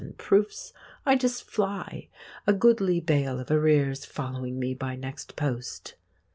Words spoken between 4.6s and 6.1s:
by next post.